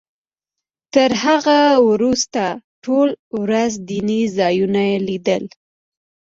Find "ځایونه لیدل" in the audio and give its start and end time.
4.37-5.43